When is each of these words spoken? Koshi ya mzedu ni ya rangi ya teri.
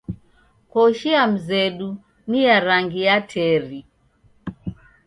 Koshi 0.71 1.09
ya 1.15 1.27
mzedu 1.27 1.97
ni 2.27 2.39
ya 2.45 2.57
rangi 2.65 2.99
ya 3.07 3.15
teri. 3.31 3.79